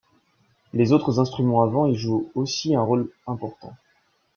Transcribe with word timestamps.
Les 0.73 0.93
autres 0.93 1.19
instruments 1.19 1.61
à 1.61 1.67
vents 1.67 1.85
y 1.85 1.93
jouent 1.93 2.31
aussi 2.33 2.73
un 2.73 2.81
rôle 2.81 3.11
important. 3.27 3.73